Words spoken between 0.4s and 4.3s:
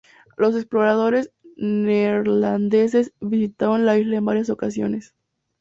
exploradores neerlandeses visitaron la isla en